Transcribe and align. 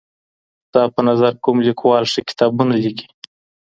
ستا 0.67 0.81
په 0.95 1.01
نظر 1.09 1.31
کوم 1.43 1.57
ليکوال 1.67 2.03
ښه 2.11 2.21
کتابونه 2.29 2.75
ليکي؟ 2.83 3.07